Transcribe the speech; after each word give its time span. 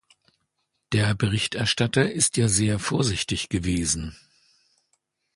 Der 0.93 1.13
Berichterstatter 1.13 2.11
ist 2.11 2.35
ja 2.35 2.47
sehr 2.47 2.79
vorsichtig 2.79 3.49
gewesen. 3.49 4.17